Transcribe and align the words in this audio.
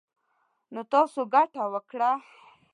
نـو 0.73 0.81
تـاسو 0.91 1.21
ګـټـه 1.33 1.63
وكړه. 1.73 2.11